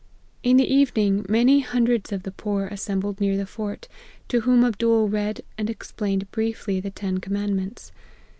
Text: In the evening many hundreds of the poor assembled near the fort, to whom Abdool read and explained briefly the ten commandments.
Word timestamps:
In 0.41 0.57
the 0.57 0.65
evening 0.65 1.27
many 1.29 1.59
hundreds 1.59 2.11
of 2.11 2.23
the 2.23 2.31
poor 2.31 2.65
assembled 2.65 3.21
near 3.21 3.37
the 3.37 3.45
fort, 3.45 3.87
to 4.29 4.39
whom 4.39 4.63
Abdool 4.63 5.07
read 5.09 5.41
and 5.59 5.69
explained 5.69 6.31
briefly 6.31 6.79
the 6.79 6.89
ten 6.89 7.19
commandments. 7.19 7.91